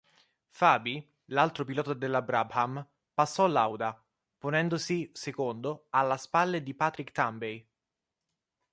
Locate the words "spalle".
6.17-6.63